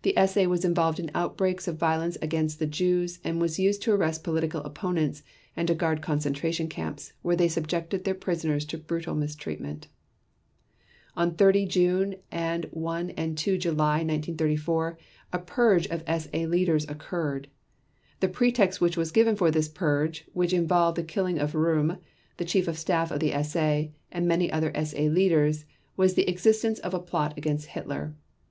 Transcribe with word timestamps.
The 0.00 0.14
SA 0.26 0.44
was 0.44 0.64
involved 0.64 0.98
in 0.98 1.10
outbreaks 1.14 1.68
of 1.68 1.76
violence 1.76 2.16
against 2.22 2.58
the 2.58 2.66
Jews 2.66 3.18
and 3.22 3.38
was 3.38 3.58
used 3.58 3.82
to 3.82 3.92
arrest 3.92 4.24
political 4.24 4.62
opponents 4.62 5.22
and 5.54 5.68
to 5.68 5.74
guard 5.74 6.00
concentration 6.00 6.70
camps, 6.70 7.12
where 7.20 7.36
they 7.36 7.48
subjected 7.48 8.04
their 8.04 8.14
prisoners 8.14 8.64
to 8.64 8.78
brutal 8.78 9.14
mistreatment. 9.14 9.88
On 11.18 11.34
30 11.34 11.66
June 11.66 12.14
and 12.32 12.64
1 12.70 13.10
and 13.10 13.36
2 13.36 13.58
July 13.58 13.96
1934 13.96 14.98
a 15.34 15.38
purge 15.38 15.86
of 15.88 16.02
SA 16.08 16.38
leaders 16.44 16.88
occurred. 16.88 17.48
The 18.20 18.28
pretext 18.28 18.80
which 18.80 18.96
was 18.96 19.12
given 19.12 19.36
for 19.36 19.50
this 19.50 19.68
purge, 19.68 20.24
which 20.32 20.54
involved 20.54 20.96
the 20.96 21.02
killing 21.02 21.38
of 21.38 21.52
Röhm, 21.52 21.98
the 22.38 22.46
Chief 22.46 22.68
of 22.68 22.78
Staff 22.78 23.10
of 23.10 23.20
the 23.20 23.32
SA, 23.42 23.88
and 24.10 24.26
many 24.26 24.50
other 24.50 24.72
SA 24.82 24.98
leaders, 25.00 25.66
was 25.94 26.14
the 26.14 26.26
existence 26.26 26.78
of 26.78 26.94
a 26.94 26.98
plot 27.00 27.36
against 27.36 27.66
Hitler. 27.66 28.14